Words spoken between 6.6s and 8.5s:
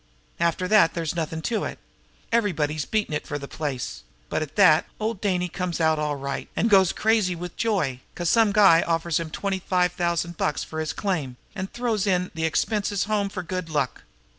goes crazy with joy 'cause